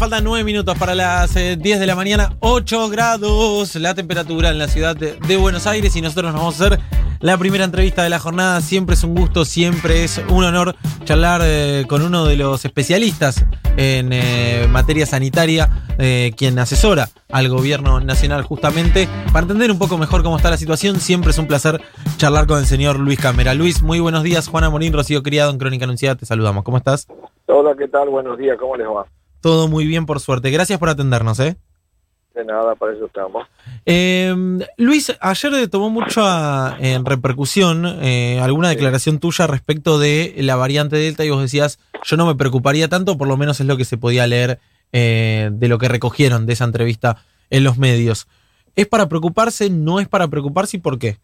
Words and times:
faltan 0.00 0.24
9 0.24 0.44
minutos 0.44 0.78
para 0.78 0.94
las 0.94 1.36
eh, 1.36 1.58
10 1.60 1.78
de 1.78 1.86
la 1.86 1.94
mañana, 1.94 2.30
8 2.40 2.88
grados 2.88 3.76
la 3.76 3.94
temperatura 3.94 4.48
en 4.48 4.58
la 4.58 4.66
ciudad 4.66 4.96
de, 4.96 5.36
Buenos 5.36 5.66
Aires 5.66 5.94
y 5.94 6.00
nosotros 6.00 6.32
nos 6.32 6.40
vamos 6.40 6.58
a 6.58 6.64
hacer 6.64 6.80
la 7.20 7.36
primera 7.36 7.64
entrevista 7.64 8.02
de 8.02 8.08
la 8.08 8.18
jornada. 8.18 8.62
Siempre 8.62 8.94
es 8.94 9.04
un 9.04 9.14
gusto, 9.14 9.44
siempre 9.44 10.02
es 10.02 10.16
un 10.30 10.42
honor 10.42 10.74
charlar 11.04 11.42
eh, 11.44 11.84
con 11.86 12.00
uno 12.00 12.24
de 12.24 12.36
los 12.36 12.64
especialistas 12.64 13.44
en 13.76 14.14
eh, 14.14 14.66
materia 14.70 15.04
sanitaria, 15.04 15.68
eh, 15.98 16.32
quien 16.34 16.58
asesora 16.58 17.08
al 17.30 17.50
gobierno 17.50 18.00
nacional 18.00 18.42
justamente. 18.42 19.06
Para 19.34 19.40
entender 19.40 19.70
un 19.70 19.78
poco 19.78 19.98
mejor 19.98 20.22
cómo 20.22 20.38
está 20.38 20.48
la 20.48 20.56
situación, 20.56 20.98
siempre 20.98 21.32
es 21.32 21.38
un 21.38 21.46
placer 21.46 21.78
charlar 22.16 22.46
con 22.46 22.58
el 22.58 22.64
señor 22.64 22.98
Luis 22.98 23.20
Cámara. 23.20 23.52
Luis, 23.52 23.82
muy 23.82 24.00
buenos 24.00 24.22
días. 24.22 24.48
Juana 24.48 24.70
Morín, 24.70 24.94
Rocío 24.94 25.22
Criado 25.22 25.50
en 25.50 25.58
Crónica 25.58 25.84
Anunciada, 25.84 26.14
te 26.14 26.24
saludamos. 26.24 26.64
¿Cómo 26.64 26.78
estás? 26.78 27.06
Hola, 27.48 27.74
¿qué 27.76 27.86
tal? 27.86 28.08
Buenos 28.08 28.38
días, 28.38 28.56
¿cómo 28.58 28.76
les 28.76 28.86
va? 28.86 29.04
Todo 29.40 29.68
muy 29.68 29.86
bien, 29.86 30.06
por 30.06 30.20
suerte. 30.20 30.50
Gracias 30.50 30.78
por 30.78 30.88
atendernos, 30.88 31.40
¿eh? 31.40 31.56
De 32.34 32.44
nada, 32.44 32.74
para 32.76 32.92
eso 32.92 33.06
estamos. 33.06 33.46
Eh, 33.86 34.34
Luis, 34.76 35.12
ayer 35.20 35.68
tomó 35.68 35.90
mucho 35.90 36.22
a- 36.24 36.76
en 36.78 37.04
repercusión 37.04 37.84
eh, 38.02 38.38
alguna 38.40 38.68
declaración 38.68 39.18
tuya 39.18 39.46
respecto 39.48 39.98
de 39.98 40.34
la 40.38 40.54
variante 40.56 40.96
Delta 40.96 41.24
y 41.24 41.30
vos 41.30 41.40
decías, 41.42 41.80
yo 42.04 42.16
no 42.16 42.26
me 42.26 42.36
preocuparía 42.36 42.88
tanto, 42.88 43.18
por 43.18 43.26
lo 43.26 43.36
menos 43.36 43.58
es 43.60 43.66
lo 43.66 43.76
que 43.76 43.84
se 43.84 43.96
podía 43.98 44.26
leer 44.28 44.60
eh, 44.92 45.50
de 45.52 45.68
lo 45.68 45.78
que 45.78 45.88
recogieron 45.88 46.46
de 46.46 46.52
esa 46.52 46.64
entrevista 46.64 47.16
en 47.50 47.64
los 47.64 47.78
medios. 47.78 48.28
¿Es 48.76 48.86
para 48.86 49.08
preocuparse? 49.08 49.68
¿No 49.70 49.98
es 49.98 50.06
para 50.06 50.28
preocuparse? 50.28 50.76
¿Y 50.76 50.80
por 50.80 50.98
qué? 50.98 51.18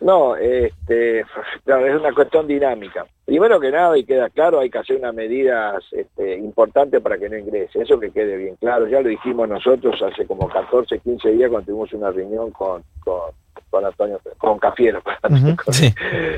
No, 0.00 0.36
este, 0.36 1.24
claro, 1.64 1.86
es 1.86 1.98
una 1.98 2.12
cuestión 2.12 2.46
dinámica. 2.46 3.06
Primero 3.24 3.58
que 3.58 3.70
nada, 3.70 3.96
y 3.96 4.04
queda 4.04 4.28
claro, 4.28 4.60
hay 4.60 4.68
que 4.68 4.76
hacer 4.78 4.96
unas 4.96 5.14
medidas 5.14 5.82
este, 5.92 6.36
importantes 6.36 7.00
para 7.00 7.16
que 7.16 7.30
no 7.30 7.38
ingrese. 7.38 7.80
Eso 7.80 7.98
que 7.98 8.10
quede 8.10 8.36
bien 8.36 8.56
claro. 8.56 8.86
Ya 8.86 9.00
lo 9.00 9.08
dijimos 9.08 9.48
nosotros 9.48 10.00
hace 10.02 10.26
como 10.26 10.46
14, 10.46 10.98
15 10.98 11.30
días 11.30 11.48
cuando 11.48 11.66
tuvimos 11.66 11.92
una 11.94 12.10
reunión 12.10 12.50
con, 12.50 12.82
con, 13.02 13.30
con 13.70 13.84
Antonio, 13.84 14.20
con 14.36 14.58
Cafiero. 14.58 15.02
Con- 15.22 15.72
sí, 15.72 15.90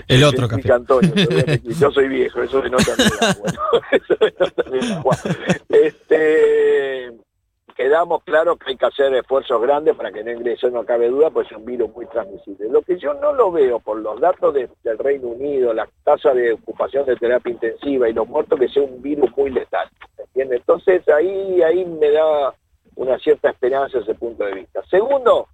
el 0.07 0.23
otro 0.23 0.47
Cafiero. 0.47 0.77
Antonio, 0.77 1.13
yo 1.65 1.91
soy 1.91 2.09
viejo, 2.09 2.43
eso 2.43 2.63
denota 2.63 2.93
mi 2.97 3.05
edad, 3.05 3.37
bueno, 3.41 3.61
eso 3.91 4.71
mi 4.71 4.79
edad, 4.79 5.03
Juan. 5.03 5.19
Este, 5.71 7.13
quedamos 7.77 8.23
claros 8.25 8.59
que 8.59 8.71
hay 8.71 8.77
que 8.77 8.87
hacer 8.87 9.15
esfuerzos 9.15 9.61
grandes 9.61 9.95
para 9.95 10.11
que 10.11 10.25
no 10.25 10.33
ingrese, 10.33 10.71
no 10.71 10.85
cabe 10.85 11.09
duda, 11.09 11.31
pues 11.31 11.47
es 11.51 11.57
un 11.57 11.65
virus 11.65 11.95
muy 11.95 12.07
transmisible. 12.07 12.69
Lo 12.71 12.83
que 12.83 12.99
yo 12.99 13.15
no 13.15 13.33
lo 13.33 13.53
veo 13.53 13.79
por 13.81 13.99
los 13.99 14.19
datos 14.21 14.55
de- 14.55 14.69
del 14.83 14.99
Reino 14.99 15.29
Unido, 15.29 15.73
la 15.75 15.89
tasa 16.03 16.33
de 16.33 16.55
ocupación 16.55 17.05
de 17.07 17.17
terapia 17.17 17.53
intensiva 17.53 18.09
y 18.09 18.13
los 18.13 18.27
muertos, 18.27 18.59
que 18.59 18.69
sea 18.69 18.83
un 18.83 19.01
virus 19.03 19.31
muy 19.37 19.51
letal. 19.51 19.89
¿entiendes? 20.19 20.61
Entonces 20.61 21.07
ahí, 21.09 21.63
ahí 21.63 21.85
me 21.85 22.11
da 22.11 22.53
una 22.97 23.19
cierta 23.19 23.51
esperanza 23.51 23.99
ese 23.99 24.15
punto 24.15 24.45
de 24.45 24.55
vista. 24.55 24.83
Segundo, 24.91 25.49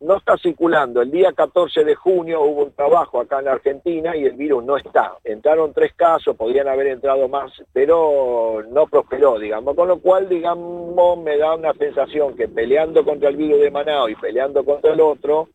no 0.00 0.16
está 0.16 0.36
circulando. 0.36 1.00
El 1.00 1.10
día 1.10 1.32
14 1.32 1.84
de 1.84 1.94
junio 1.94 2.42
hubo 2.42 2.64
un 2.64 2.72
trabajo 2.72 3.20
acá 3.20 3.38
en 3.38 3.46
la 3.46 3.52
Argentina 3.52 4.14
y 4.16 4.24
el 4.24 4.36
virus 4.36 4.64
no 4.64 4.76
está. 4.76 5.14
Entraron 5.24 5.72
tres 5.72 5.94
casos, 5.94 6.36
podrían 6.36 6.68
haber 6.68 6.88
entrado 6.88 7.28
más, 7.28 7.52
pero 7.72 8.62
no 8.70 8.86
prosperó, 8.86 9.38
digamos. 9.38 9.74
Con 9.74 9.88
lo 9.88 9.98
cual, 10.00 10.28
digamos, 10.28 11.18
me 11.18 11.38
da 11.38 11.54
una 11.54 11.72
sensación 11.74 12.36
que 12.36 12.48
peleando 12.48 13.04
contra 13.04 13.30
el 13.30 13.36
virus 13.36 13.60
de 13.60 13.70
Manao 13.70 14.08
y 14.08 14.16
peleando 14.16 14.64
contra 14.64 14.92
el 14.92 15.00
otro, 15.00 15.48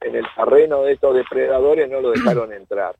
en 0.00 0.14
el 0.14 0.26
terreno 0.36 0.82
de 0.82 0.92
estos 0.92 1.14
depredadores 1.14 1.90
no 1.90 2.00
lo 2.00 2.10
dejaron 2.10 2.52
entrar. 2.52 2.94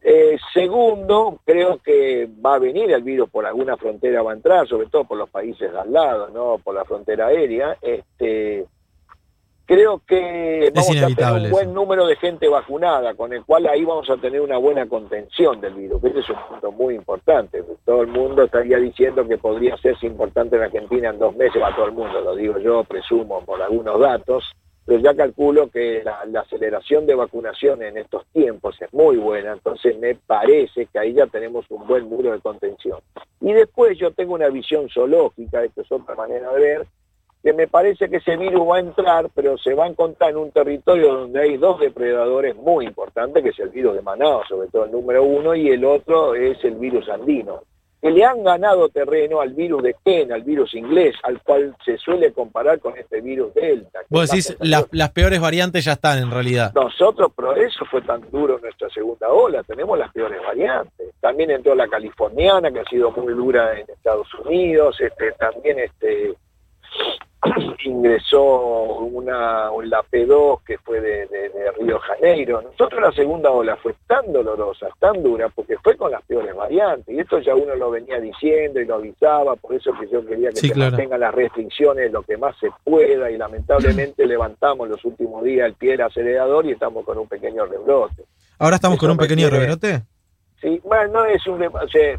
Eh, 0.00 0.38
segundo, 0.52 1.40
creo 1.44 1.78
que 1.78 2.28
va 2.44 2.54
a 2.54 2.58
venir 2.58 2.90
el 2.90 3.02
virus 3.02 3.30
por 3.30 3.46
alguna 3.46 3.76
frontera, 3.76 4.22
va 4.22 4.32
a 4.32 4.36
entrar, 4.36 4.66
sobre 4.68 4.88
todo 4.88 5.04
por 5.04 5.18
los 5.18 5.28
países 5.28 5.72
de 5.72 5.78
al 5.78 5.92
lado, 5.92 6.28
¿no? 6.28 6.58
Por 6.58 6.74
la 6.74 6.84
frontera 6.84 7.26
aérea. 7.26 7.76
Este, 7.80 8.66
creo 9.68 10.00
que 10.06 10.72
vamos 10.74 10.96
a 10.96 11.06
tener 11.14 11.44
un 11.44 11.50
buen 11.50 11.66
eso. 11.66 11.74
número 11.74 12.06
de 12.06 12.16
gente 12.16 12.48
vacunada, 12.48 13.14
con 13.14 13.34
el 13.34 13.44
cual 13.44 13.66
ahí 13.66 13.84
vamos 13.84 14.08
a 14.08 14.16
tener 14.16 14.40
una 14.40 14.56
buena 14.56 14.88
contención 14.88 15.60
del 15.60 15.74
virus. 15.74 16.02
Ese 16.02 16.20
es 16.20 16.30
un 16.30 16.36
punto 16.48 16.72
muy 16.72 16.94
importante. 16.94 17.62
Todo 17.84 18.00
el 18.00 18.08
mundo 18.08 18.44
estaría 18.44 18.78
diciendo 18.78 19.28
que 19.28 19.36
podría 19.36 19.74
hacerse 19.74 20.06
importante 20.06 20.56
en 20.56 20.62
Argentina 20.62 21.10
en 21.10 21.18
dos 21.18 21.36
meses, 21.36 21.62
va 21.62 21.76
todo 21.76 21.84
el 21.84 21.92
mundo, 21.92 22.18
lo 22.20 22.34
digo 22.34 22.58
yo, 22.58 22.82
presumo 22.84 23.44
por 23.44 23.60
algunos 23.60 24.00
datos 24.00 24.42
pero 24.88 25.00
ya 25.00 25.14
calculo 25.14 25.68
que 25.68 26.02
la, 26.02 26.24
la 26.24 26.40
aceleración 26.40 27.04
de 27.04 27.14
vacunación 27.14 27.82
en 27.82 27.98
estos 27.98 28.24
tiempos 28.32 28.74
es 28.80 28.90
muy 28.94 29.18
buena, 29.18 29.52
entonces 29.52 29.98
me 29.98 30.14
parece 30.14 30.86
que 30.86 30.98
ahí 30.98 31.12
ya 31.12 31.26
tenemos 31.26 31.66
un 31.68 31.86
buen 31.86 32.08
muro 32.08 32.32
de 32.32 32.40
contención. 32.40 32.98
Y 33.42 33.52
después 33.52 33.98
yo 33.98 34.12
tengo 34.12 34.32
una 34.32 34.48
visión 34.48 34.88
zoológica, 34.88 35.62
esto 35.62 35.82
es 35.82 35.92
otra 35.92 36.14
manera 36.14 36.50
de 36.54 36.60
ver, 36.60 36.86
que 37.42 37.52
me 37.52 37.68
parece 37.68 38.08
que 38.08 38.16
ese 38.16 38.36
virus 38.36 38.68
va 38.68 38.76
a 38.76 38.80
entrar, 38.80 39.30
pero 39.34 39.56
se 39.58 39.74
va 39.74 39.84
a 39.84 39.88
encontrar 39.88 40.30
en 40.30 40.38
un 40.38 40.50
territorio 40.50 41.14
donde 41.14 41.40
hay 41.40 41.56
dos 41.56 41.80
depredadores 41.80 42.56
muy 42.56 42.86
importantes, 42.86 43.42
que 43.42 43.50
es 43.50 43.58
el 43.60 43.68
virus 43.68 43.94
de 43.94 44.02
Manaus, 44.02 44.46
sobre 44.48 44.68
todo 44.68 44.84
el 44.84 44.92
número 44.92 45.22
uno, 45.22 45.54
y 45.54 45.68
el 45.68 45.84
otro 45.84 46.34
es 46.34 46.62
el 46.64 46.74
virus 46.74 47.08
andino 47.08 47.62
que 48.00 48.10
le 48.10 48.24
han 48.24 48.44
ganado 48.44 48.88
terreno 48.88 49.40
al 49.40 49.52
virus 49.54 49.82
de 49.82 49.96
Ken, 50.04 50.32
al 50.32 50.42
virus 50.42 50.74
inglés, 50.74 51.16
al 51.24 51.42
cual 51.42 51.74
se 51.84 51.96
suele 51.98 52.32
comparar 52.32 52.78
con 52.78 52.96
este 52.96 53.20
virus 53.20 53.52
Delta. 53.54 54.00
Vos 54.08 54.30
decís, 54.30 54.56
las, 54.60 55.10
peores 55.10 55.40
variantes 55.40 55.84
ya 55.84 55.92
están 55.92 56.18
en 56.18 56.30
realidad. 56.30 56.72
nosotros, 56.74 57.32
por 57.34 57.58
eso 57.58 57.84
fue 57.90 58.02
tan 58.02 58.20
duro 58.30 58.58
nuestra 58.60 58.88
segunda 58.90 59.28
ola, 59.28 59.62
tenemos 59.64 59.98
las 59.98 60.12
peores 60.12 60.40
variantes. 60.46 61.08
También 61.20 61.50
entró 61.50 61.74
la 61.74 61.88
californiana, 61.88 62.70
que 62.70 62.80
ha 62.80 62.84
sido 62.84 63.10
muy 63.10 63.34
dura 63.34 63.78
en 63.78 63.90
Estados 63.90 64.28
Unidos, 64.44 64.96
este, 65.00 65.32
también 65.32 65.80
este 65.80 66.36
ingresó 67.84 68.96
una, 69.04 69.70
la 69.84 70.02
P2 70.10 70.60
que 70.64 70.78
fue 70.78 71.00
de, 71.00 71.26
de- 71.26 71.48
de 71.50 71.70
Río 71.78 71.98
Janeiro. 72.00 72.60
Nosotros 72.62 73.00
la 73.00 73.12
segunda 73.12 73.50
ola 73.50 73.76
fue 73.76 73.94
tan 74.06 74.32
dolorosa, 74.32 74.88
tan 74.98 75.22
dura, 75.22 75.48
porque 75.48 75.76
fue 75.78 75.96
con 75.96 76.10
las 76.10 76.22
peores 76.22 76.54
variantes. 76.54 77.14
Y 77.14 77.20
esto 77.20 77.38
ya 77.38 77.54
uno 77.54 77.74
lo 77.76 77.90
venía 77.90 78.20
diciendo 78.20 78.80
y 78.80 78.84
lo 78.86 78.96
avisaba, 78.96 79.54
por 79.56 79.74
eso 79.74 79.92
que 79.98 80.08
yo 80.08 80.24
quería 80.26 80.50
que 80.50 80.56
Sí, 80.56 80.68
se 80.68 80.74
claro. 80.74 80.90
mantengan 80.92 81.20
las 81.20 81.34
restricciones 81.34 82.12
lo 82.12 82.22
que 82.22 82.36
más 82.36 82.56
se 82.58 82.68
pueda 82.84 83.30
y 83.30 83.36
lamentablemente 83.38 84.26
levantamos 84.26 84.88
los 84.88 85.04
últimos 85.04 85.44
días 85.44 85.66
el 85.68 85.74
pie 85.74 85.92
del 85.92 86.02
acelerador 86.02 86.66
y 86.66 86.72
estamos 86.72 87.04
con 87.04 87.18
un 87.18 87.28
pequeño 87.28 87.64
rebrote. 87.66 88.24
Ahora 88.58 88.76
estamos 88.76 88.96
Eso 88.96 89.02
con 89.02 89.10
un 89.12 89.16
pequeño 89.18 89.48
quiere- 89.48 89.58
rebrote. 89.60 90.02
Sí, 90.60 90.80
bueno, 90.82 91.12
no 91.12 91.24
es 91.24 91.46
un... 91.46 91.62
o 91.64 91.88
sea, 91.88 92.18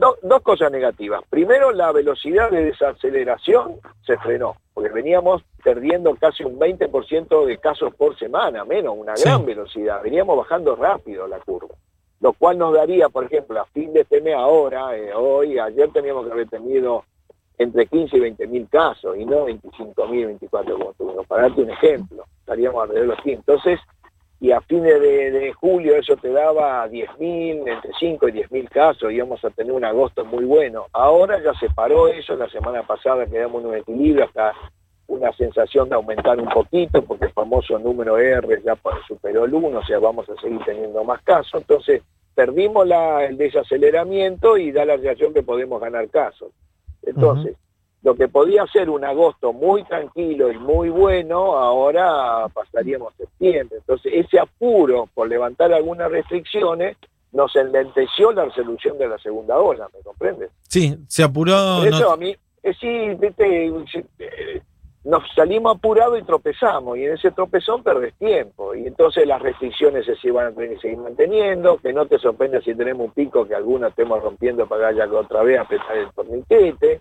do- 0.00 0.16
dos 0.22 0.42
cosas 0.42 0.70
negativas. 0.72 1.22
Primero, 1.30 1.70
la 1.72 1.92
velocidad 1.92 2.50
de 2.50 2.64
desaceleración 2.64 3.76
se 4.06 4.16
frenó, 4.18 4.56
porque 4.74 4.90
veníamos 4.90 5.42
perdiendo 5.62 6.14
casi 6.16 6.44
un 6.44 6.58
20% 6.58 7.46
de 7.46 7.58
casos 7.58 7.94
por 7.94 8.18
semana, 8.18 8.64
menos, 8.64 8.94
una 8.96 9.16
Sí. 9.16 9.24
gran 9.28 9.44
velocidad. 9.46 10.02
Veníamos 10.02 10.36
bajando 10.36 10.74
rápido 10.76 11.26
la 11.28 11.38
curva, 11.40 11.74
lo 12.20 12.32
cual 12.32 12.58
nos 12.58 12.74
daría, 12.74 13.08
por 13.08 13.24
ejemplo, 13.24 13.60
a 13.60 13.66
fin 13.66 13.92
de 13.92 14.00
este 14.00 14.20
mes 14.20 14.34
ahora, 14.34 14.96
eh, 14.96 15.12
hoy, 15.14 15.58
ayer 15.58 15.90
teníamos 15.92 16.26
que 16.26 16.32
haber 16.32 16.48
tenido 16.48 17.04
entre 17.58 17.86
15 17.86 18.16
y 18.16 18.20
20 18.20 18.46
mil 18.48 18.66
casos, 18.68 19.16
y 19.16 19.24
no 19.24 19.44
25 19.44 20.06
mil, 20.08 20.26
24 20.26 20.76
como 20.78 20.92
tuvimos. 20.94 21.26
Para 21.26 21.42
darte 21.42 21.62
un 21.62 21.70
ejemplo, 21.70 22.24
estaríamos 22.40 22.82
alrededor 22.82 23.08
de 23.08 23.14
los 23.14 23.22
100. 23.22 23.38
Entonces, 23.38 23.78
y 24.42 24.50
a 24.50 24.60
fines 24.62 25.00
de, 25.00 25.52
julio 25.52 25.94
eso 25.94 26.16
te 26.16 26.28
daba 26.32 26.88
10.000, 26.88 27.62
entre 27.64 27.92
5 27.96 28.28
y 28.28 28.32
10.000 28.32 28.68
casos, 28.70 29.12
íbamos 29.12 29.44
a 29.44 29.50
tener 29.50 29.72
un 29.72 29.84
agosto 29.84 30.24
muy 30.24 30.44
bueno. 30.44 30.86
Ahora 30.92 31.40
ya 31.40 31.54
se 31.60 31.70
paró 31.70 32.08
eso, 32.08 32.34
la 32.34 32.48
semana 32.48 32.82
pasada 32.82 33.24
quedamos 33.24 33.62
en 33.62 33.68
un 33.68 33.76
equilibrio, 33.76 34.24
hasta 34.24 34.52
una 35.06 35.32
sensación 35.34 35.88
de 35.88 35.94
aumentar 35.94 36.40
un 36.40 36.48
poquito, 36.48 37.04
porque 37.04 37.26
el 37.26 37.32
famoso 37.32 37.78
número 37.78 38.18
R 38.18 38.60
ya 38.64 38.76
superó 39.06 39.44
el 39.44 39.54
1, 39.54 39.78
o 39.78 39.84
sea, 39.84 40.00
vamos 40.00 40.28
a 40.28 40.34
seguir 40.40 40.58
teniendo 40.66 41.04
más 41.04 41.22
casos. 41.22 41.60
Entonces, 41.60 42.02
perdimos 42.34 42.84
la, 42.84 43.24
el 43.24 43.36
desaceleramiento 43.36 44.58
y 44.58 44.72
da 44.72 44.84
la 44.84 44.96
sensación 44.96 45.32
que 45.32 45.44
podemos 45.44 45.80
ganar 45.80 46.08
casos. 46.08 46.50
Entonces, 47.04 47.54
lo 48.02 48.14
que 48.16 48.26
podía 48.28 48.66
ser 48.66 48.90
un 48.90 49.04
agosto 49.04 49.52
muy 49.52 49.84
tranquilo 49.84 50.50
y 50.50 50.58
muy 50.58 50.88
bueno, 50.88 51.56
ahora 51.56 52.48
pasaríamos 52.52 53.14
septiembre. 53.16 53.78
Entonces, 53.78 54.12
ese 54.14 54.40
apuro 54.40 55.08
por 55.14 55.28
levantar 55.28 55.72
algunas 55.72 56.10
restricciones 56.10 56.96
nos 57.32 57.54
enlenteció 57.56 58.32
la 58.32 58.44
resolución 58.46 58.98
de 58.98 59.08
la 59.08 59.18
segunda 59.18 59.58
ola, 59.58 59.88
¿me 59.94 60.00
comprendes? 60.02 60.50
Sí, 60.68 60.96
se 61.08 61.22
apuró. 61.22 61.78
Por 61.78 61.88
eso 61.88 62.00
no- 62.00 62.10
a 62.10 62.16
mí, 62.16 62.34
eh, 62.62 62.74
sí, 62.78 63.14
viste, 63.18 63.66
eh, 64.18 64.62
nos 65.04 65.22
salimos 65.34 65.76
apurados 65.76 66.18
y 66.18 66.22
tropezamos, 66.22 66.98
y 66.98 67.04
en 67.04 67.14
ese 67.14 67.30
tropezón 67.30 67.82
perdés 67.82 68.14
tiempo, 68.14 68.74
y 68.74 68.86
entonces 68.86 69.26
las 69.26 69.40
restricciones 69.40 70.06
se 70.20 70.30
van 70.30 70.48
a 70.48 70.52
tener 70.52 70.70
que 70.70 70.78
seguir 70.80 70.98
manteniendo, 70.98 71.78
que 71.78 71.92
no 71.92 72.06
te 72.06 72.18
sorprenda 72.18 72.60
si 72.60 72.74
tenemos 72.74 73.06
un 73.06 73.12
pico 73.12 73.46
que 73.46 73.54
algunos 73.54 73.90
estemos 73.90 74.22
rompiendo 74.22 74.66
para 74.66 74.88
allá 74.88 75.08
otra 75.10 75.42
vez 75.42 75.58
a 75.60 75.64
pesar 75.64 75.96
del 75.96 76.10
torniquete. 76.12 77.00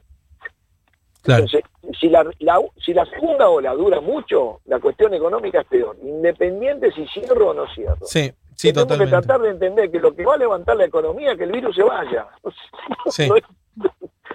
Claro. 1.21 1.43
Entonces, 1.43 1.63
si 1.99 2.09
la, 2.09 2.23
la- 2.39 2.61
si 2.83 2.93
la 2.93 3.05
segunda 3.05 3.49
ola 3.49 3.73
dura 3.73 3.99
mucho, 4.01 4.59
la 4.65 4.79
cuestión 4.79 5.13
económica 5.13 5.61
es 5.61 5.67
peor, 5.67 5.97
independiente 6.03 6.91
si 6.91 7.05
cierro 7.07 7.49
o 7.49 7.53
no 7.53 7.65
cierro. 7.73 8.05
Sí, 8.05 8.31
sí, 8.55 8.69
Tenemos 8.73 8.87
totalmente. 8.87 9.05
que 9.15 9.21
tratar 9.21 9.41
de 9.41 9.49
entender 9.49 9.91
que 9.91 9.99
lo 9.99 10.15
que 10.15 10.25
va 10.25 10.35
a 10.35 10.37
levantar 10.37 10.75
la 10.77 10.85
economía 10.85 11.31
es 11.33 11.37
que 11.37 11.43
el 11.45 11.51
virus 11.51 11.75
se 11.75 11.83
vaya. 11.83 12.27
Sí. 13.09 13.29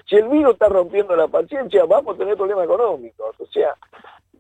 Si 0.09 0.17
el 0.17 0.29
virus 0.29 0.53
está 0.53 0.69
rompiendo 0.69 1.17
la 1.17 1.27
paciencia, 1.29 1.85
vamos 1.85 2.15
a 2.15 2.19
tener 2.19 2.37
problemas 2.37 2.65
económicos. 2.65 3.35
O 3.41 3.47
sea, 3.47 3.75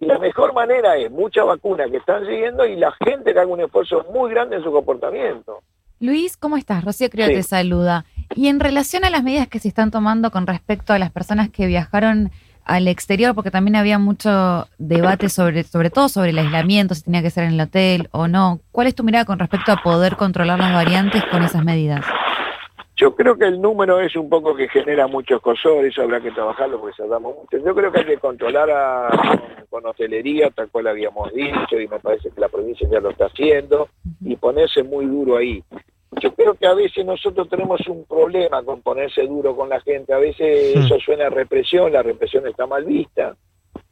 la 0.00 0.18
mejor 0.18 0.52
manera 0.52 0.96
es 0.96 1.10
mucha 1.10 1.42
vacuna 1.42 1.88
que 1.90 1.96
están 1.96 2.24
siguiendo 2.26 2.64
y 2.64 2.76
la 2.76 2.92
gente 3.04 3.32
que 3.32 3.40
haga 3.40 3.50
un 3.50 3.60
esfuerzo 3.60 4.04
muy 4.12 4.30
grande 4.30 4.56
en 4.56 4.62
su 4.62 4.70
comportamiento. 4.70 5.60
Luis, 5.98 6.36
¿cómo 6.36 6.56
estás? 6.56 6.84
Rocío 6.84 7.08
Creo 7.10 7.28
te 7.28 7.42
saluda. 7.42 8.04
Y 8.34 8.48
en 8.48 8.60
relación 8.60 9.04
a 9.04 9.10
las 9.10 9.22
medidas 9.22 9.48
que 9.48 9.58
se 9.58 9.68
están 9.68 9.90
tomando 9.90 10.30
con 10.30 10.46
respecto 10.46 10.92
a 10.92 10.98
las 10.98 11.10
personas 11.10 11.48
que 11.50 11.66
viajaron 11.66 12.30
al 12.64 12.88
exterior, 12.88 13.34
porque 13.34 13.52
también 13.52 13.76
había 13.76 13.98
mucho 13.98 14.66
debate 14.78 15.28
sobre, 15.28 15.62
sobre 15.62 15.88
todo 15.88 16.08
sobre 16.08 16.30
el 16.30 16.38
aislamiento, 16.38 16.94
si 16.94 17.02
tenía 17.02 17.22
que 17.22 17.30
ser 17.30 17.44
en 17.44 17.52
el 17.52 17.60
hotel 17.60 18.08
o 18.10 18.26
no. 18.26 18.60
¿Cuál 18.72 18.88
es 18.88 18.94
tu 18.94 19.04
mirada 19.04 19.24
con 19.24 19.38
respecto 19.38 19.70
a 19.70 19.76
poder 19.76 20.16
controlar 20.16 20.58
las 20.58 20.74
variantes 20.74 21.24
con 21.26 21.44
esas 21.44 21.64
medidas? 21.64 22.04
Yo 22.96 23.14
creo 23.14 23.36
que 23.36 23.44
el 23.44 23.60
número 23.60 24.00
es 24.00 24.16
un 24.16 24.30
poco 24.30 24.56
que 24.56 24.68
genera 24.68 25.06
muchos 25.06 25.40
cosores, 25.42 25.92
eso 25.92 26.02
habrá 26.02 26.18
que 26.20 26.30
trabajarlo 26.30 26.80
porque 26.80 26.96
saltamos 26.96 27.36
mucho. 27.36 27.62
Yo 27.64 27.74
creo 27.74 27.92
que 27.92 28.00
hay 28.00 28.06
que 28.06 28.16
controlar 28.16 28.70
a, 28.70 29.10
con, 29.68 29.84
hotelería, 29.84 30.50
tal 30.50 30.70
cual 30.70 30.86
habíamos 30.86 31.30
dicho, 31.34 31.78
y 31.78 31.86
me 31.86 32.00
parece 32.00 32.30
que 32.30 32.40
la 32.40 32.48
provincia 32.48 32.88
ya 32.90 33.00
lo 33.00 33.10
está 33.10 33.26
haciendo, 33.26 33.90
y 34.24 34.34
ponerse 34.36 34.82
muy 34.82 35.04
duro 35.04 35.36
ahí. 35.36 35.62
Yo 36.20 36.34
creo 36.34 36.54
que 36.54 36.66
a 36.66 36.74
veces 36.74 37.04
nosotros 37.04 37.48
tenemos 37.48 37.86
un 37.88 38.04
problema 38.04 38.62
con 38.62 38.80
ponerse 38.80 39.22
duro 39.26 39.54
con 39.54 39.68
la 39.68 39.80
gente, 39.80 40.14
a 40.14 40.18
veces 40.18 40.74
eso 40.76 40.98
suena 40.98 41.26
a 41.26 41.30
represión, 41.30 41.92
la 41.92 42.02
represión 42.02 42.46
está 42.46 42.66
mal 42.66 42.84
vista, 42.84 43.36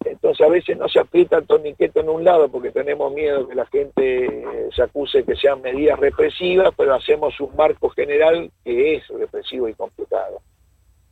entonces 0.04 0.46
a 0.46 0.50
veces 0.50 0.78
no 0.78 0.88
se 0.88 1.00
aprieta 1.00 1.36
el 1.36 1.46
torniquete 1.46 2.00
en 2.00 2.08
un 2.08 2.24
lado 2.24 2.48
porque 2.48 2.70
tenemos 2.70 3.12
miedo 3.12 3.46
que 3.46 3.54
la 3.54 3.66
gente 3.66 4.44
se 4.74 4.82
acuse 4.82 5.24
que 5.24 5.36
sean 5.36 5.60
medidas 5.60 5.98
represivas, 5.98 6.72
pero 6.76 6.94
hacemos 6.94 7.38
un 7.40 7.54
marco 7.56 7.90
general 7.90 8.50
que 8.64 8.96
es 8.96 9.08
represivo 9.08 9.68
y 9.68 9.74
complicado. 9.74 10.40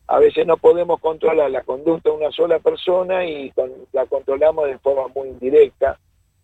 A 0.06 0.18
veces 0.18 0.46
no 0.46 0.56
podemos 0.56 0.98
controlar 1.00 1.50
la 1.50 1.62
conducta 1.62 2.10
de 2.10 2.16
una 2.16 2.30
sola 2.30 2.58
persona 2.58 3.24
y 3.24 3.52
la 3.92 4.06
controlamos 4.06 4.66
de 4.66 4.78
forma 4.78 5.08
muy 5.14 5.28
indirecta 5.28 5.98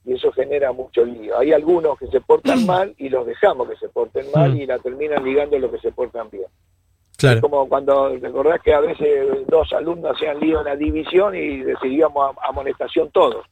y 0.09 0.15
eso 0.15 0.33
genera 0.33 0.73
mucho 0.73 1.05
lío. 1.05 1.39
Hay 1.39 1.53
algunos 1.53 1.99
que 1.99 2.07
se 2.07 2.21
portan 2.21 2.65
mal 2.67 2.95
y 2.97 3.09
los 3.09 3.27
dejamos 3.27 3.69
que 3.69 3.77
se 3.77 3.89
porten 3.89 4.27
mal 4.35 4.59
y 4.59 4.67
la 4.67 4.79
terminan 4.79 5.23
ligando 5.23 5.59
lo 5.59 5.71
que 5.71 5.79
se 5.79 5.93
portan 5.93 6.31
bien. 6.31 6.47
Es 7.21 7.41
como 7.41 7.69
cuando 7.69 8.11
recordás 8.17 8.63
que 8.63 8.73
a 8.73 8.81
veces 8.81 9.27
dos 9.49 9.73
alumnos 9.73 10.15
hacían 10.15 10.39
lío 10.39 10.61
en 10.61 10.67
la 10.67 10.77
división 10.77 11.35
y 11.35 11.59
decidíamos 11.59 12.37
amonestación 12.49 13.11
todos. 13.11 13.45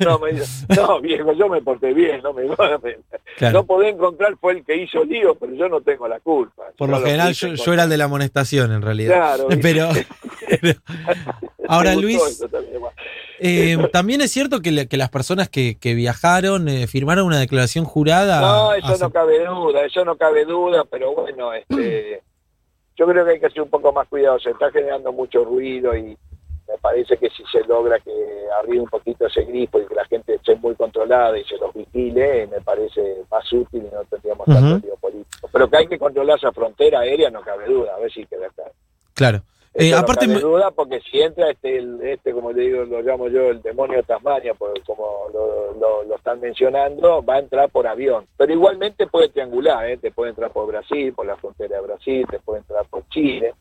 No, 0.00 0.18
me, 0.18 0.32
no, 0.76 1.00
viejo, 1.00 1.32
yo 1.32 1.48
me 1.48 1.62
porté 1.62 1.94
bien, 1.94 2.20
no 2.22 2.32
me, 2.32 2.44
no 3.52 3.64
podé 3.64 3.88
encontrar 3.88 4.36
fue 4.38 4.52
el 4.52 4.64
que 4.64 4.76
hizo 4.76 5.02
lío, 5.04 5.34
pero 5.34 5.54
yo 5.54 5.68
no 5.68 5.80
tengo 5.80 6.06
la 6.06 6.20
culpa. 6.20 6.64
Por 6.76 6.90
lo 6.90 7.00
general 7.00 7.32
yo, 7.32 7.72
era 7.72 7.84
el 7.84 7.90
de 7.90 7.96
la 7.96 8.04
amonestación 8.04 8.72
en 8.72 8.82
realidad. 8.82 9.14
Claro, 9.14 9.48
pero, 9.62 9.88
ahora 11.68 11.94
Luis, 11.94 12.44
eh, 13.40 13.78
también 13.92 14.20
es 14.20 14.30
cierto 14.30 14.60
que, 14.60 14.86
que 14.86 14.96
las 14.96 15.08
personas 15.08 15.48
que, 15.48 15.76
que 15.78 15.94
viajaron 15.94 16.68
eh, 16.68 16.86
firmaron 16.86 17.26
una 17.26 17.38
declaración 17.38 17.84
jurada. 17.84 18.40
No, 18.40 18.74
eso 18.74 18.96
no 18.98 19.10
cabe 19.10 19.44
duda, 19.44 19.84
eso 19.84 20.04
no 20.04 20.16
cabe 20.16 20.44
duda, 20.44 20.84
pero 20.84 21.14
bueno, 21.14 21.52
este 21.54 22.22
yo 22.96 23.06
creo 23.06 23.24
que 23.24 23.32
hay 23.32 23.40
que 23.40 23.50
ser 23.50 23.62
un 23.62 23.70
poco 23.70 23.92
más 23.92 24.06
cuidado, 24.08 24.38
se 24.38 24.50
está 24.50 24.70
generando 24.70 25.12
mucho 25.12 25.44
ruido 25.44 25.96
y 25.96 26.16
me 26.68 26.78
parece 26.78 27.16
que 27.16 27.30
si 27.30 27.44
se 27.52 27.62
logra 27.64 27.98
que 28.00 28.12
arriba 28.60 28.82
un 28.82 28.88
poquito 28.88 29.26
ese 29.26 29.44
grifo 29.44 29.80
y 29.80 29.86
que 29.86 29.94
la 29.94 30.04
gente 30.06 30.34
esté 30.34 30.54
muy 30.56 30.74
controlada 30.74 31.38
y 31.38 31.44
se 31.44 31.56
los 31.58 31.72
vigile, 31.74 32.46
me 32.46 32.60
parece 32.60 33.22
más 33.30 33.52
útil 33.52 33.82
y 33.84 33.94
no 33.94 34.04
tendríamos 34.04 34.46
tanto 34.46 34.86
lío 34.86 34.96
político. 34.96 35.48
Pero 35.52 35.68
que 35.68 35.76
hay 35.76 35.86
que 35.86 35.98
controlar 35.98 36.38
esa 36.38 36.52
frontera 36.52 37.00
aérea, 37.00 37.30
no 37.30 37.42
cabe 37.42 37.66
duda, 37.66 37.94
a 37.94 37.98
ver 37.98 38.12
si 38.12 38.24
queda 38.26 38.48
claro. 38.50 38.72
Claro. 39.14 39.42
Eh, 39.76 39.92
aparte 39.92 40.28
no 40.28 40.38
duda 40.38 40.70
porque 40.70 41.00
si 41.00 41.20
entra 41.20 41.50
este, 41.50 41.82
este, 42.04 42.32
como 42.32 42.52
le 42.52 42.62
digo, 42.62 42.84
lo 42.84 43.02
llamo 43.02 43.26
yo 43.26 43.50
el 43.50 43.60
demonio 43.60 43.96
de 43.96 44.02
Tasmania, 44.04 44.54
como 44.86 45.26
lo, 45.32 46.04
lo, 46.04 46.14
están 46.14 46.38
mencionando, 46.38 47.24
va 47.24 47.34
a 47.34 47.38
entrar 47.40 47.68
por 47.70 47.84
avión. 47.88 48.24
Pero 48.36 48.52
igualmente 48.52 49.08
puede 49.08 49.30
triangular, 49.30 49.90
¿eh? 49.90 49.96
te 49.96 50.12
puede 50.12 50.30
entrar 50.30 50.52
por 50.52 50.68
Brasil, 50.68 51.12
por 51.12 51.26
la 51.26 51.36
frontera 51.36 51.76
de 51.76 51.82
Brasil, 51.82 52.24
te 52.30 52.38
puede 52.38 52.60
entrar 52.60 52.86
por 52.86 53.06
Chile, 53.08 53.52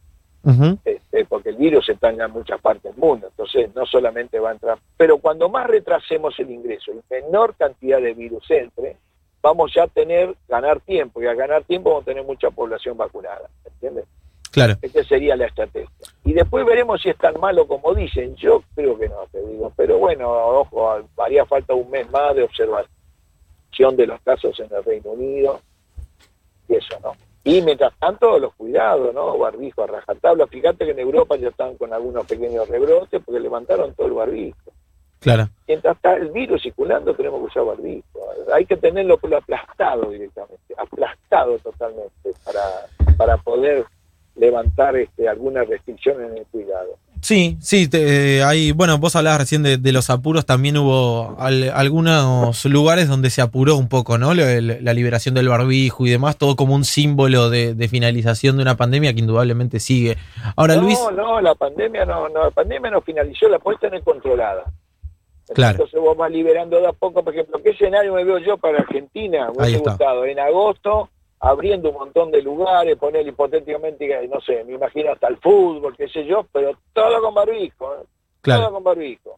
este, 0.83 1.25
porque 1.25 1.49
el 1.49 1.55
virus 1.55 1.87
está 1.87 2.09
en 2.09 2.31
muchas 2.31 2.59
partes 2.59 2.83
del 2.83 3.01
mundo. 3.01 3.27
Entonces, 3.27 3.73
no 3.73 3.85
solamente 3.85 4.39
va 4.39 4.49
a 4.49 4.53
entrar. 4.53 4.77
Pero 4.97 5.17
cuando 5.17 5.47
más 5.49 5.67
retrasemos 5.67 6.37
el 6.39 6.51
ingreso 6.51 6.91
y 6.91 7.01
menor 7.09 7.55
cantidad 7.55 8.01
de 8.01 8.13
virus 8.13 8.49
entre, 8.51 8.97
vamos 9.41 9.71
ya 9.73 9.83
a 9.83 9.87
tener, 9.87 10.35
ganar 10.47 10.81
tiempo. 10.81 11.21
Y 11.21 11.27
al 11.27 11.35
ganar 11.35 11.63
tiempo 11.63 11.91
vamos 11.91 12.03
a 12.03 12.05
tener 12.05 12.25
mucha 12.25 12.49
población 12.51 12.97
vacunada. 12.97 13.49
¿Entiendes? 13.65 14.05
Claro. 14.51 14.75
Esta 14.81 15.03
sería 15.03 15.35
la 15.35 15.47
estrategia. 15.47 15.89
Y 16.25 16.33
después 16.33 16.65
veremos 16.65 17.01
si 17.01 17.09
es 17.09 17.17
tan 17.17 17.39
malo 17.39 17.65
como 17.65 17.93
dicen. 17.93 18.35
Yo 18.35 18.63
creo 18.75 18.97
que 18.97 19.07
no, 19.07 19.25
te 19.31 19.41
digo. 19.45 19.71
Pero 19.77 19.97
bueno, 19.97 20.29
ojo, 20.29 21.07
haría 21.17 21.45
falta 21.45 21.73
un 21.73 21.89
mes 21.89 22.09
más 22.11 22.35
de 22.35 22.43
observación 22.43 23.95
de 23.95 24.07
los 24.07 24.21
casos 24.21 24.59
en 24.59 24.67
el 24.75 24.83
Reino 24.83 25.11
Unido. 25.11 25.61
Y 26.67 26.75
eso, 26.75 26.99
¿no? 27.01 27.13
Y 27.43 27.61
mientras 27.61 27.93
tanto, 27.99 28.39
los 28.39 28.53
cuidados, 28.53 29.13
¿no? 29.13 29.37
Barbijo 29.37 29.83
a 29.83 29.87
rajatabla. 29.87 30.47
Fíjate 30.47 30.85
que 30.85 30.91
en 30.91 30.99
Europa 30.99 31.35
ya 31.35 31.49
están 31.49 31.75
con 31.75 31.91
algunos 31.93 32.25
pequeños 32.25 32.67
rebrotes 32.69 33.21
porque 33.23 33.39
levantaron 33.39 33.93
todo 33.93 34.07
el 34.07 34.13
barbijo. 34.13 34.71
Claro. 35.19 35.49
Mientras 35.67 35.95
está 35.95 36.15
el 36.15 36.31
virus 36.31 36.61
circulando, 36.61 37.13
tenemos 37.13 37.39
que 37.41 37.45
usar 37.47 37.65
barbijo. 37.65 38.19
Hay 38.53 38.65
que 38.65 38.77
tenerlo 38.77 39.19
aplastado 39.37 40.09
directamente, 40.09 40.73
aplastado 40.77 41.57
totalmente 41.59 42.31
para, 42.45 43.15
para 43.17 43.37
poder 43.37 43.85
levantar 44.35 44.95
este, 44.95 45.27
alguna 45.27 45.63
restricción 45.63 46.23
en 46.23 46.37
el 46.37 46.45
cuidado. 46.47 46.97
Sí, 47.23 47.55
sí, 47.61 47.87
te, 47.87 48.43
hay, 48.43 48.73
bueno, 48.73 48.97
vos 48.97 49.15
hablabas 49.15 49.39
recién 49.39 49.63
de, 49.63 49.91
los 49.93 50.09
apuros, 50.09 50.45
también 50.45 50.75
hubo 50.75 51.37
algunos 51.39 52.65
lugares 52.65 53.07
donde 53.07 53.29
se 53.29 53.41
apuró 53.41 53.77
un 53.77 53.87
poco, 53.87 54.17
¿no? 54.17 54.33
La, 54.33 54.93
liberación 54.93 55.33
del 55.33 55.47
barbijo 55.47 56.05
y 56.05 56.09
demás, 56.09 56.37
todo 56.37 56.57
como 56.57 56.75
un 56.75 56.83
símbolo 56.83 57.49
de, 57.49 57.87
finalización 57.87 58.57
de 58.57 58.63
una 58.63 58.75
pandemia 58.75 59.13
que 59.13 59.21
indudablemente 59.21 59.79
sigue. 59.79 60.17
Ahora, 60.57 60.75
no, 60.75 60.81
Luis. 60.81 60.99
No, 61.15 61.39
la 61.39 61.55
pandemia 61.55 62.03
no, 62.03 62.27
no, 62.27 62.43
la 62.43 62.51
pandemia 62.51 62.91
no 62.91 63.01
finalizó, 63.01 63.47
la 63.47 63.59
puede 63.59 63.77
tener 63.77 64.03
controlada. 64.03 64.65
Claro. 65.55 65.75
Entonces 65.75 66.01
vos 66.01 66.17
vas 66.17 66.29
liberando 66.29 66.77
de 66.77 66.87
a 66.87 66.91
poco, 66.91 67.23
por 67.23 67.33
ejemplo, 67.33 67.61
¿qué 67.63 67.69
escenario 67.69 68.13
me 68.15 68.25
veo 68.25 68.39
yo 68.39 68.57
para 68.57 68.79
Argentina? 68.79 69.49
Me 69.55 69.63
hubiese 69.63 69.79
gustado 69.79 70.25
en 70.25 70.39
agosto 70.39 71.09
abriendo 71.43 71.89
un 71.89 71.95
montón 71.95 72.31
de 72.31 72.41
lugares, 72.41 72.97
poner 72.97 73.27
hipotéticamente, 73.27 74.07
no 74.29 74.39
sé, 74.39 74.63
me 74.63 74.75
imagino 74.75 75.11
hasta 75.11 75.27
el 75.27 75.37
fútbol, 75.37 75.93
qué 75.97 76.07
sé 76.07 76.25
yo, 76.25 76.47
pero 76.53 76.77
todo 76.93 77.21
con 77.21 77.33
barbijo, 77.33 77.95
¿eh? 77.95 78.05
todo 78.41 78.71
con 78.71 78.83
barbijo. 78.83 79.37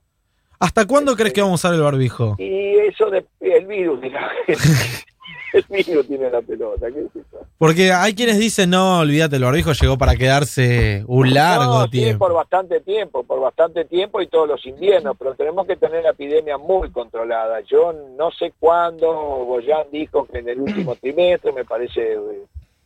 ¿Hasta 0.59 0.85
cuándo 0.85 1.15
crees 1.15 1.33
que 1.33 1.41
vamos 1.41 1.65
a 1.65 1.67
usar 1.67 1.73
el 1.73 1.83
barbijo? 1.83 2.35
Y 2.37 2.75
eso 2.77 3.09
de, 3.09 3.25
el 3.41 3.65
virus, 3.65 3.99
el 5.57 5.65
virus 5.85 6.07
tiene 6.07 6.29
la 6.29 6.41
pelota. 6.41 6.87
¿qué 6.91 6.99
es 6.99 7.15
eso? 7.15 7.45
Porque 7.57 7.91
hay 7.91 8.13
quienes 8.13 8.37
dicen, 8.37 8.69
no, 8.69 8.99
olvídate, 8.99 9.37
el 9.37 9.43
barbijo 9.43 9.71
llegó 9.71 9.97
para 9.97 10.15
quedarse 10.15 11.03
un 11.07 11.33
largo 11.33 11.79
no, 11.79 11.89
tiempo. 11.89 12.13
Sí, 12.13 12.19
por 12.19 12.33
bastante 12.33 12.81
tiempo, 12.81 13.23
por 13.23 13.39
bastante 13.39 13.85
tiempo 13.85 14.21
y 14.21 14.27
todos 14.27 14.47
los 14.47 14.65
inviernos, 14.65 15.15
pero 15.17 15.35
tenemos 15.35 15.65
que 15.65 15.75
tener 15.75 16.03
la 16.03 16.11
epidemia 16.11 16.57
muy 16.57 16.91
controlada. 16.91 17.61
Yo 17.61 17.93
no 18.17 18.31
sé 18.31 18.53
cuándo, 18.59 19.07
Boyan 19.45 19.87
dijo 19.91 20.25
que 20.25 20.39
en 20.39 20.49
el 20.49 20.59
último 20.59 20.95
trimestre, 21.01 21.51
me 21.53 21.65
parece 21.65 22.17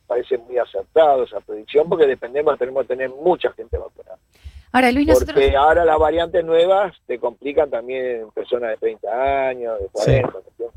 parece 0.10 0.40
muy 0.40 0.58
acertado 0.58 1.24
esa 1.24 1.40
predicción, 1.40 1.88
porque 1.88 2.08
dependemos, 2.08 2.58
tenemos 2.58 2.82
que 2.82 2.96
tener 2.96 3.12
mucha 3.12 3.52
gente 3.54 3.78
vacunada. 3.78 4.18
Ahora, 4.72 4.92
Luis, 4.92 5.08
Porque 5.26 5.56
ahora 5.56 5.86
las 5.86 5.98
variantes 5.98 6.44
nuevas 6.44 6.96
te 7.08 7.20
complican 7.20 7.70
también 7.70 8.22
en 8.22 8.32
personas 8.32 8.72
de 8.72 8.78
30 8.78 9.50
años, 9.50 9.80
de 9.80 9.88
40, 9.88 10.32
Luis, 10.58 10.72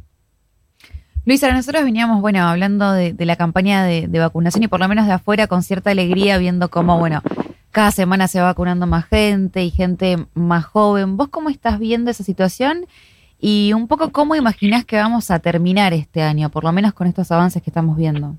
ahora 1.42 1.56
nosotros 1.56 1.84
veníamos, 1.84 2.20
bueno, 2.20 2.46
hablando 2.46 2.92
de, 2.92 3.14
la 3.18 3.36
campaña 3.36 3.84
de, 3.84 4.18
vacunación 4.18 4.64
y 4.64 4.68
por 4.68 4.80
lo 4.80 4.88
menos 4.88 5.06
de 5.06 5.12
afuera 5.12 5.46
con 5.46 5.62
cierta 5.62 5.90
alegría 5.90 6.38
viendo 6.38 6.68
cómo, 6.68 6.98
bueno, 6.98 7.22
cada 7.70 7.90
semana 7.90 8.28
se 8.28 8.40
va 8.40 8.46
vacunando 8.46 8.86
más 8.86 9.06
gente 9.06 9.62
y 9.62 9.70
gente 9.70 10.16
más 10.34 10.64
joven. 10.64 11.16
¿Vos 11.16 11.28
cómo 11.28 11.48
estás 11.48 11.78
viendo 11.78 12.10
esa 12.10 12.24
situación? 12.24 12.86
Y 13.38 13.72
un 13.72 13.88
poco 13.88 14.12
cómo 14.12 14.36
imaginás 14.36 14.84
que 14.84 14.96
vamos 14.96 15.30
a 15.30 15.38
terminar 15.38 15.92
este 15.92 16.22
año, 16.22 16.50
por 16.50 16.64
lo 16.64 16.72
menos 16.72 16.92
con 16.92 17.06
estos 17.06 17.30
avances 17.32 17.62
que 17.62 17.70
estamos 17.70 17.96
viendo. 17.96 18.34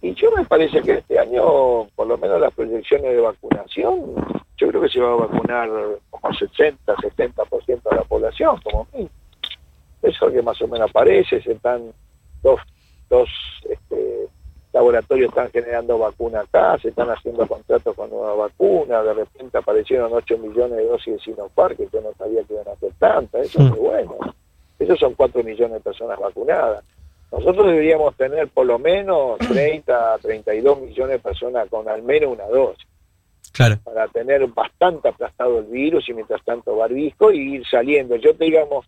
Y 0.00 0.14
yo 0.14 0.30
me 0.36 0.44
parece 0.44 0.82
que 0.82 0.94
este 0.94 1.18
año, 1.18 1.86
por 1.94 2.08
lo 2.08 2.18
menos 2.18 2.40
las 2.40 2.52
proyecciones 2.52 3.12
de 3.12 3.20
vacunación, 3.20 4.14
yo 4.56 4.68
creo 4.68 4.80
que 4.82 4.88
se 4.88 5.00
va 5.00 5.12
a 5.12 5.26
vacunar 5.26 5.68
como 6.10 6.34
60, 6.34 6.94
70% 6.94 7.66
de 7.66 7.96
la 7.96 8.02
población, 8.02 8.56
como 8.64 8.88
mí. 8.92 9.08
Eso 10.02 10.10
es 10.10 10.20
lo 10.20 10.32
que 10.32 10.42
más 10.42 10.60
o 10.60 10.68
menos 10.68 10.90
aparece, 10.90 11.40
se 11.40 11.52
están 11.52 11.92
dos, 12.42 12.60
dos 13.08 13.28
este, 13.68 14.28
laboratorios 14.72 15.28
están 15.28 15.50
generando 15.50 15.98
vacuna 15.98 16.40
acá, 16.40 16.78
se 16.78 16.88
están 16.88 17.10
haciendo 17.10 17.46
contratos 17.46 17.94
con 17.94 18.10
nueva 18.10 18.34
vacuna, 18.34 19.02
de 19.02 19.14
repente 19.14 19.58
aparecieron 19.58 20.12
8 20.12 20.38
millones 20.38 20.78
de 20.78 20.86
dosis 20.86 21.14
de 21.14 21.20
Sinopharm, 21.20 21.76
que 21.76 21.88
yo 21.92 22.00
no 22.00 22.12
sabía 22.18 22.42
que 22.44 22.54
iban 22.54 22.68
a 22.68 22.72
hacer 22.72 22.92
tantas, 22.98 23.46
eso 23.46 23.60
es 23.60 23.70
muy 23.70 23.78
bueno. 23.78 24.16
Esos 24.78 24.98
son 24.98 25.14
4 25.14 25.42
millones 25.44 25.74
de 25.74 25.80
personas 25.80 26.18
vacunadas. 26.18 26.84
Nosotros 27.30 27.66
deberíamos 27.66 28.16
tener 28.16 28.48
por 28.48 28.66
lo 28.66 28.78
menos 28.78 29.38
30, 29.38 30.18
32 30.18 30.80
millones 30.80 31.16
de 31.16 31.18
personas 31.18 31.68
con 31.68 31.88
al 31.88 32.02
menos 32.02 32.32
una 32.32 32.46
dosis. 32.46 32.86
Claro. 33.52 33.76
para 33.84 34.08
tener 34.08 34.46
bastante 34.46 35.08
aplastado 35.08 35.58
el 35.58 35.66
virus 35.66 36.08
y 36.08 36.14
mientras 36.14 36.42
tanto 36.42 36.74
barbijo 36.74 37.30
y 37.30 37.56
ir 37.56 37.66
saliendo. 37.70 38.16
Yo 38.16 38.34
te 38.34 38.46
digamos, 38.46 38.86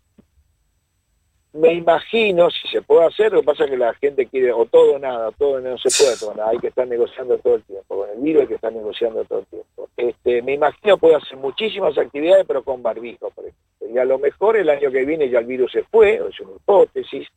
me 1.55 1.73
imagino 1.73 2.49
si 2.49 2.67
se 2.67 2.81
puede 2.81 3.05
hacer, 3.05 3.31
lo 3.31 3.39
que 3.39 3.45
pasa 3.45 3.63
es 3.63 3.69
que 3.71 3.77
la 3.77 3.93
gente 3.95 4.25
quiere 4.25 4.51
o 4.51 4.65
todo 4.65 4.99
nada, 4.99 5.31
todo 5.31 5.61
no 5.61 5.77
se 5.77 5.89
puede, 5.89 6.17
todo 6.17 6.33
nada, 6.35 6.49
hay 6.49 6.59
que 6.59 6.67
estar 6.67 6.85
negociando 6.85 7.37
todo 7.37 7.55
el 7.55 7.63
tiempo, 7.63 7.97
con 7.97 8.09
el 8.09 8.17
virus 8.17 8.41
hay 8.41 8.47
que 8.47 8.55
estar 8.55 8.73
negociando 8.73 9.23
todo 9.23 9.39
el 9.39 9.45
tiempo. 9.45 9.89
Este, 9.95 10.41
me 10.41 10.53
imagino 10.53 10.97
puede 10.97 11.15
hacer 11.15 11.37
muchísimas 11.37 11.97
actividades 11.97 12.45
pero 12.45 12.61
con 12.63 12.83
barbijo, 12.83 13.29
por 13.31 13.45
ejemplo. 13.45 13.87
Y 13.89 13.97
a 13.97 14.03
lo 14.03 14.19
mejor 14.19 14.57
el 14.57 14.69
año 14.69 14.91
que 14.91 15.05
viene 15.05 15.29
ya 15.29 15.39
el 15.39 15.45
virus 15.45 15.71
se 15.71 15.83
fue, 15.83 16.21
o 16.21 16.27
es 16.27 16.39
una 16.41 16.51
hipótesis, 16.57 17.27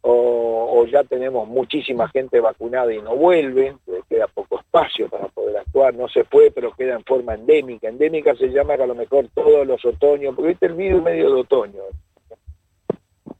o, 0.00 0.80
o 0.80 0.86
ya 0.86 1.04
tenemos 1.04 1.46
muchísima 1.46 2.08
gente 2.08 2.40
vacunada 2.40 2.94
y 2.94 3.02
no 3.02 3.14
vuelve, 3.14 3.76
eh, 3.88 4.00
queda 4.08 4.26
poco 4.26 4.60
espacio 4.60 5.08
para 5.08 5.28
poder 5.28 5.58
actuar, 5.58 5.94
no 5.94 6.08
se 6.08 6.24
fue, 6.24 6.50
pero 6.50 6.72
queda 6.72 6.94
en 6.94 7.04
forma 7.04 7.34
endémica. 7.34 7.88
Endémica 7.88 8.34
se 8.36 8.48
llama 8.48 8.76
que 8.76 8.84
a 8.84 8.86
lo 8.86 8.94
mejor 8.94 9.26
todos 9.34 9.66
los 9.66 9.84
otoños, 9.84 10.34
porque 10.34 10.50
viste 10.50 10.66
el 10.66 10.74
virus 10.74 11.02
medio 11.02 11.34
de 11.34 11.40
otoño, 11.40 11.82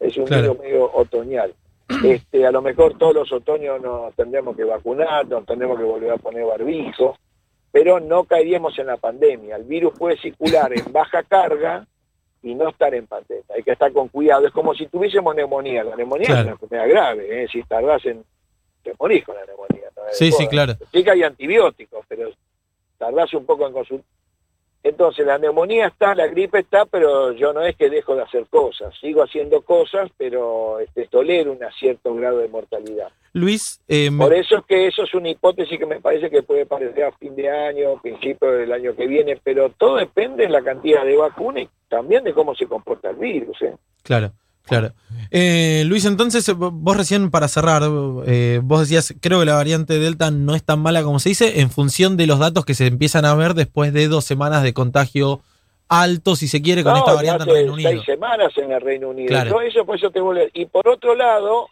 es 0.01 0.17
un 0.17 0.25
Claro. 0.27 0.55
virus 0.55 0.59
medio 0.61 0.91
otoñal. 0.95 1.55
Este, 2.05 2.47
a 2.47 2.51
lo 2.51 2.63
mejor 2.63 2.97
todos 2.99 3.15
los 3.15 3.33
otoños 3.33 3.81
nos 3.81 4.15
tendremos 4.15 4.57
que 4.57 4.65
vacunar, 4.65 5.27
nos 5.29 5.45
tendremos 5.47 5.79
que 5.79 5.85
volver 5.85 6.11
a 6.13 6.17
poner 6.17 6.45
barbijo, 6.47 7.17
pero 7.71 8.01
no 8.01 8.25
caeríamos 8.25 8.79
en 8.79 8.87
la 8.87 8.97
pandemia. 8.97 9.57
El 9.57 9.65
virus 9.65 9.93
puede 9.99 10.17
circular 10.19 10.73
en 10.73 10.85
baja 10.93 11.23
carga 11.25 11.87
y 12.43 12.55
no 12.55 12.69
estar 12.71 12.95
en 12.95 13.07
pandemia. 13.07 13.45
Hay 13.55 13.63
que 13.63 13.73
estar 13.73 13.93
con 13.93 14.09
cuidado. 14.09 14.47
Es 14.47 14.53
como 14.53 14.75
si 14.75 14.87
tuviésemos 14.87 15.35
neumonía. 15.35 15.85
La 15.85 15.97
neumonía 15.97 16.27
Claro. 16.27 16.41
es 16.41 16.45
una 16.47 16.53
enfermedad 16.53 16.89
grave. 16.89 17.43
¿eh? 17.43 17.49
Si 17.51 17.63
tardás 17.65 18.05
en... 18.07 18.25
Te 18.83 18.93
morís 18.99 19.25
con 19.25 19.35
la 19.35 19.45
neumonía. 19.47 19.89
¿no? 19.97 20.03
Sí, 20.13 20.31
sí, 20.33 20.47
claro. 20.47 20.75
Sí 20.93 21.03
que 21.05 21.11
hay 21.11 21.23
antibióticos, 21.23 22.05
pero 22.07 22.31
tardás 22.99 23.33
un 23.35 23.45
poco 23.47 23.67
en 23.67 23.73
consultar. 23.73 24.07
Entonces, 24.85 25.25
la 25.25 25.38
neumonía 25.38 25.87
está, 25.87 26.14
la 26.14 26.26
gripe 26.26 26.59
está, 26.59 26.85
pero 26.85 27.33
yo 27.33 27.55
no 27.55 27.62
es 27.62 27.75
que 27.75 27.88
dejo 27.88 28.14
de 28.14 28.23
hacer 28.23 28.45
cosas. 28.50 28.95
Sigo 29.00 29.23
haciendo 29.23 29.62
cosas, 29.62 30.11
pero 30.19 30.79
este, 30.79 31.07
tolero 31.07 31.53
un 31.53 31.59
cierto 31.81 32.14
grado 32.14 32.38
de 32.38 32.49
mortalidad. 32.49 33.09
Luis, 33.33 33.81
eh, 33.88 34.11
Por 34.17 34.35
eso 34.35 34.59
es 34.59 34.64
que 34.67 34.87
eso 34.87 35.05
es 35.05 35.14
una 35.14 35.31
hipótesis 35.31 35.79
que 35.79 35.87
me 35.87 36.00
parece 36.00 36.29
que 36.29 36.43
puede 36.43 36.67
parecer 36.67 37.05
a 37.05 37.12
fin 37.12 37.35
de 37.35 37.49
año, 37.49 37.99
principio 38.03 38.53
del 38.53 38.71
año 38.73 38.95
que 38.95 39.07
viene, 39.07 39.41
pero 39.43 39.71
todo 39.71 39.97
depende 39.97 40.45
de 40.45 40.50
la 40.50 40.62
cantidad 40.62 41.03
de 41.03 41.17
vacunas 41.17 41.64
y 41.64 41.69
también 41.88 42.23
de 42.23 42.35
cómo 42.35 42.55
se 42.55 42.67
comporta 42.67 43.09
el 43.09 43.17
virus. 43.17 43.62
¿eh? 43.62 43.75
Claro, 44.03 44.33
claro. 44.66 44.92
Eh, 45.30 45.85
Luis, 45.87 46.04
entonces, 46.04 46.49
vo- 46.49 46.71
vos 46.73 46.97
recién 46.97 47.30
para 47.30 47.49
cerrar, 47.49 47.83
eh, 48.26 48.61
vos 48.62 48.80
decías, 48.80 49.14
creo 49.21 49.40
que 49.40 49.47
la 49.47 49.54
variante 49.54 49.99
Delta 49.99 50.30
no 50.30 50.54
es 50.54 50.62
tan 50.62 50.80
mala 50.80 51.02
como 51.02 51.18
se 51.18 51.30
dice, 51.30 51.61
en 51.61 51.71
función 51.71 52.16
de 52.16 52.26
los 52.26 52.38
datos 52.38 52.64
que 52.64 52.75
se 52.75 52.87
empiezan 52.87 53.25
a 53.25 53.35
ver 53.35 53.54
después 53.54 53.92
de 53.92 54.09
dos 54.09 54.25
semanas 54.25 54.62
de 54.62 54.73
contagio 54.75 55.40
alto, 55.88 56.35
si 56.35 56.49
se 56.49 56.62
quiere, 56.62 56.83
con 56.83 56.92
No, 56.92 56.99
esta 57.00 57.12
variante 57.12 57.44
en 57.44 57.50
Reino 57.50 57.73
Unido. 57.75 57.90
seis 57.90 58.02
semanas 58.04 58.52
en 58.56 58.73
el 58.73 58.80
Reino 58.80 59.11
Unido. 59.11 59.28
Claro. 59.28 59.50
Todo 59.50 59.61
eso, 59.61 59.85
por 59.85 59.97
eso 59.97 60.11
te 60.11 60.21
vuelvo 60.21 60.42
a- 60.42 60.49
Y 60.54 60.66
por 60.66 60.88
otro 60.88 61.14
lado, 61.14 61.68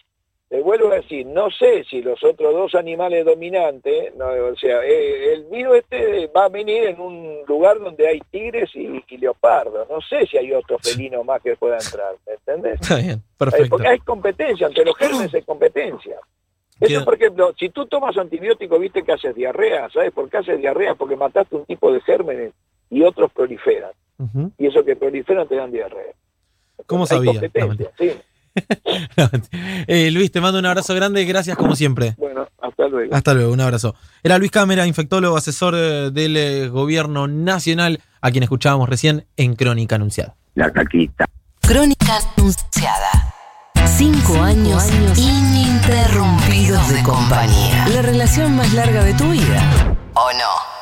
te 0.53 0.61
vuelvo 0.61 0.93
a 0.93 0.97
decir, 0.97 1.25
no 1.25 1.51
sé 1.51 1.83
si 1.89 2.03
los 2.03 2.23
otros 2.23 2.53
dos 2.53 2.75
animales 2.75 3.25
dominantes, 3.25 4.15
no, 4.17 4.27
o 4.27 4.55
sea, 4.57 4.85
eh, 4.85 5.33
el 5.33 5.45
virus 5.45 5.79
este 5.79 6.27
va 6.27 6.45
a 6.45 6.49
venir 6.51 6.89
en 6.89 7.01
un 7.01 7.39
lugar 7.49 7.79
donde 7.79 8.07
hay 8.07 8.21
tigres 8.31 8.69
y, 8.75 9.03
y 9.09 9.17
leopardos. 9.17 9.89
No 9.89 10.03
sé 10.03 10.27
si 10.27 10.37
hay 10.37 10.53
otro 10.53 10.79
felino 10.79 11.25
más 11.25 11.41
que 11.41 11.57
pueda 11.57 11.79
entrar, 11.79 12.17
¿me 12.27 12.35
entendés? 12.35 12.83
Está 12.83 12.97
bien, 12.97 13.11
Eh, 13.13 13.23
perfecto. 13.39 13.69
Porque 13.71 13.89
hay 13.89 13.99
competencia, 14.01 14.67
entre 14.67 14.85
los 14.85 14.95
gérmenes 14.99 15.33
hay 15.33 15.41
competencia. 15.41 16.19
Eso, 16.79 17.03
por 17.03 17.15
ejemplo, 17.15 17.55
si 17.59 17.71
tú 17.71 17.87
tomas 17.87 18.15
antibiótico, 18.19 18.79
viste 18.79 19.03
que 19.05 19.13
haces 19.13 19.35
diarrea, 19.35 19.89
¿sabes 19.89 20.13
por 20.13 20.29
qué 20.29 20.37
haces 20.37 20.59
diarrea? 20.59 20.95
Porque 20.97 21.17
mataste 21.17 21.57
un 21.57 21.65
tipo 21.65 21.91
de 21.91 22.03
gérmenes 22.03 22.53
y 22.91 23.03
otros 23.03 23.33
proliferan. 23.33 23.93
Y 24.59 24.67
esos 24.67 24.85
que 24.85 24.97
proliferan 24.97 25.49
te 25.49 25.57
dan 25.57 25.73
diarrea. 25.73 26.13
¿Cómo 26.85 27.05
Hay 27.05 27.09
sabía? 27.09 27.33
competencia, 27.33 27.91
Eh, 29.87 30.11
Luis, 30.11 30.31
te 30.31 30.41
mando 30.41 30.59
un 30.59 30.67
abrazo 30.67 30.95
grande, 30.95 31.25
gracias 31.25 31.57
como 31.57 31.75
siempre. 31.77 32.15
Bueno, 32.19 32.47
hasta 32.61 32.89
luego. 32.89 33.15
Hasta 33.15 33.35
luego, 33.35 33.53
un 33.53 33.61
abrazo. 33.61 33.95
Era 34.23 34.39
Luis 34.39 34.51
Cámara, 34.51 34.87
infectólogo, 34.87 35.37
asesor 35.37 35.75
eh, 35.77 36.11
del 36.13 36.37
eh, 36.37 36.69
gobierno 36.69 37.27
nacional, 37.29 38.01
a 38.21 38.31
quien 38.31 38.43
escuchábamos 38.43 38.89
recién 38.89 39.27
en 39.37 39.55
Crónica 39.57 39.97
Anunciada. 39.97 40.37
la 40.55 40.71
caquita. 40.71 41.25
Crónica 41.61 42.19
Anunciada. 42.37 43.11
Cinco 43.87 44.41
años, 44.41 44.83
ininterrumpidos 45.17 46.89
de 46.93 47.03
compañía. 47.03 47.87
La 47.89 48.03
relación 48.03 48.57
más 48.57 48.73
larga 48.75 49.05
de 49.05 49.15
tu 49.15 49.31
vida. 49.31 49.97
¿O 50.15 50.31
no? 50.33 50.82